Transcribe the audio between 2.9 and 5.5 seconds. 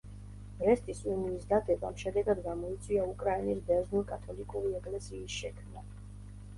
უკრაინის ბერძნულ-კათოლიკური ეკლესიის